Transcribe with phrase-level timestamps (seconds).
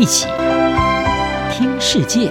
[0.00, 0.26] 一起
[1.52, 2.30] 听世界，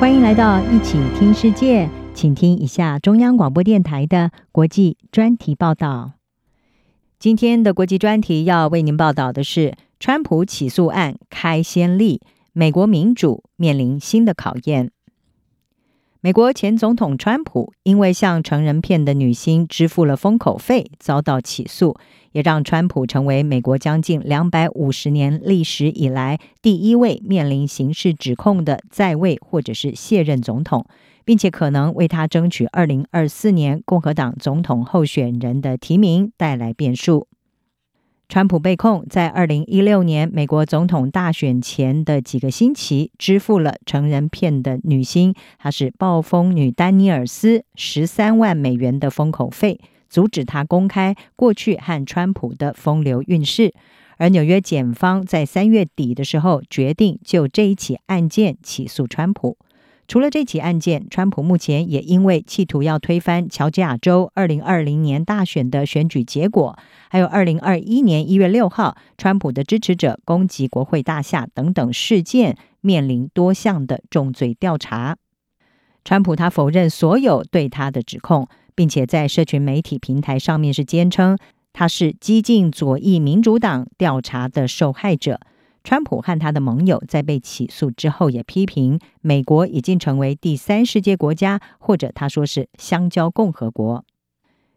[0.00, 6.14] 欢迎来到一起听世界，请听一下中央广播电台的国际专题报道。
[7.20, 12.20] 今天的国际专题要为您报道的是：川普起诉案开先例，
[12.52, 14.90] 美国民主面临新的考验。
[16.20, 21.96] 美国前总统川普因为向成人片的女星支付了封口费，遭到起诉，
[22.32, 30.84] 也让川普成为美国将近两百五十年历史以来第一位面临刑事指控的在位或者是卸任总统，
[31.24, 37.27] 并且可能为他争取二零二四年共和党总统候选人的提名带来变数。
[38.28, 53.72] 川普被控在二零一六年美国总统大选前的几个星期，支付了成人片的女星，她是暴风女丹尼尔斯十三万美元的封口费，阻止她公开过去和川普的风流韵事。
[54.18, 59.56] 而纽约检方在三月底的时候，决定就这一起案件起诉川普。
[60.08, 66.78] 除了这起案件，川普目前也因为企图要推翻乔治亚州二零二零年大选的选举结果，
[67.10, 75.18] 还有二零二一年一月六号川普的支持者攻击国会大厦等等事件，面临多项的重罪调查。
[76.06, 81.36] 川普他否认所有对他的指控，并且在社群媒体平台上面是坚称
[81.74, 85.38] 他是激进左翼民主党调查的受害者。
[85.88, 94.04] 川普和他的盟友在被起诉之后，也批评美国已经成为第三世界国家，或者他说是香蕉共和国。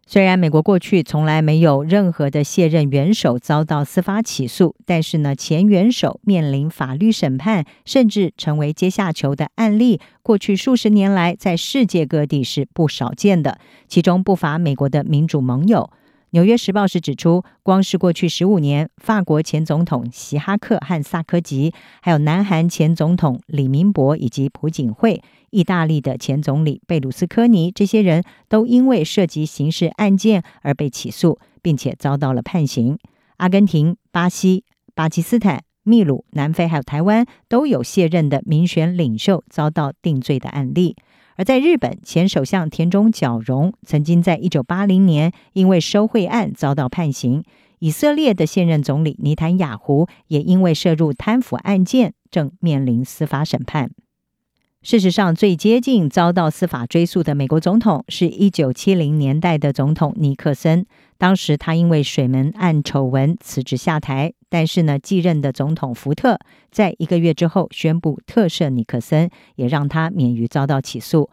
[0.08, 15.90] 虽然美国过去从来没有任何的卸任元首遭到司法起诉，但是呢，前元首面临法律审判，甚至成为阶下囚的案例，过去数十年来在世界各地是不少见的，其中不乏美国的民主盟友。
[16.34, 32.98] 《纽约时报》是指出，光是过去十五年，法国前总统希哈克和萨科吉，还有南韩前总统李明博以及朴槿惠，意大利的前总理贝鲁斯科尼，这些人都因为涉及刑事案件而被起诉，并且遭到了判刑。
[33.36, 34.64] 阿根廷、巴西、
[34.96, 40.96] 巴基斯坦、秘鲁、南非还有台湾都有卸任的民选领袖遭到定罪的案例。
[41.42, 47.44] 而在日本，前首相田中角荣曾经在一九八零年因为收贿案遭到判刑。
[47.80, 53.90] 以色列的现任总理尼坦雅胡也因为涉入贪腐案件，正面临司法审判。
[54.84, 60.86] 事实上，最接近遭到司法追诉的美国总统是一九七零年代的总统尼克森。
[61.18, 66.38] 当时他因为水门案丑闻辞职下台，但是呢，继任的总统福特
[66.72, 71.30] 在一个月之后宣布特赦尼克森，也让他免于遭到起诉。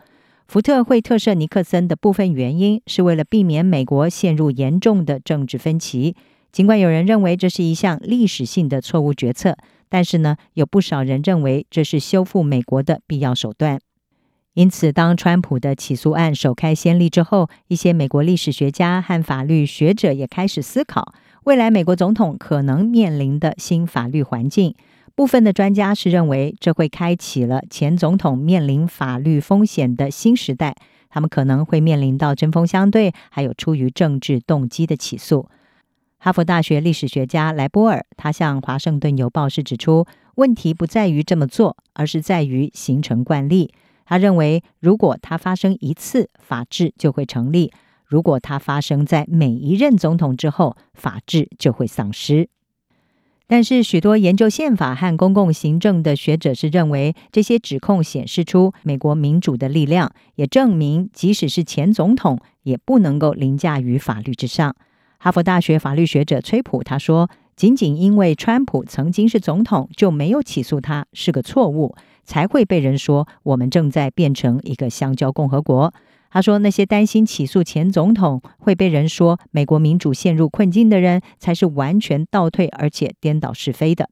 [0.47, 6.15] 福特会特赦尼克森的部分原因是为了避免美国陷入严重的政治分歧。
[6.53, 9.57] 尽管有人认为这是一项历史性的错误决策。
[9.91, 13.81] 但是呢，有不少人认为这是修复美国的必要手段。
[14.55, 21.13] 因此，当川普的起诉案首开先例之后，一些美国历史学家和法律学者也开始思考
[21.45, 24.75] 未来美国总统可能面临的新法律环境。
[25.15, 30.77] 部分的专家是认为，这会开启了前总统面临法律风险的新时代。
[31.11, 35.49] 他们可能会面临到针锋相对，还有出于政治动机的起诉。
[36.19, 40.05] 哈佛大学历史学家莱波尔，他向《华盛顿邮报》是指出，
[40.35, 43.73] 问题不在于这么做，而是在于形成惯例。
[44.09, 47.71] 他认为，如果它发生一次，法治就会成立；
[48.07, 52.49] 如果它发生在每一任总统之后，法治就会丧失。
[53.47, 64.75] 但是，许多研究宪法和公共行政的学者是认为，这些指控显示出美国民主的力量，也证明，即使是前总统，也不能够凌驾于法律之上。
[65.19, 75.93] 哈佛大学法律学者崔普他说：“仅仅因为川普曾经是总统，就没有起诉他是个错误，才会被人说我们正在变成一个香蕉共和国。”
[76.31, 84.09] 他说：“那些担心起诉前总统会被人说美国民主陷入困境的人，才是完全倒退而且颠倒是非的。”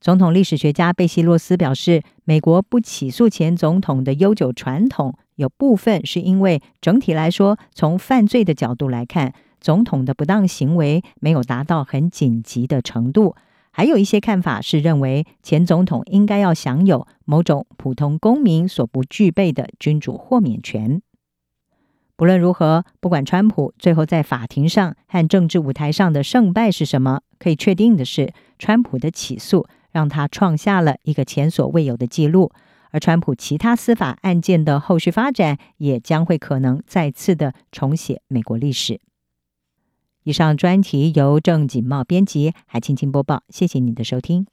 [0.00, 13.34] 总统历史学家贝西洛斯表示：“美国不起诉前总统的悠久传统，有部分是因为整体来说，从犯罪的角度来看。”总统的不当行为没有达到很紧急的程度，
[13.70, 21.00] 还有一些看法是认为前总统应该要享有某种普通公民所不具备的君主豁免权。
[22.16, 32.50] 不论如何，不管川普最后在法庭上和政治舞台上的胜败是什么，可以确定的是，川普的起诉让他创下了一个前所未有的记录，
[32.90, 39.00] 而川普其他司法案件的后续发展也将会可能再次的重写美国历史。
[40.28, 43.44] 以上专题由郑锦茂编辑，还青青播报。
[43.48, 44.46] 谢谢你的收听。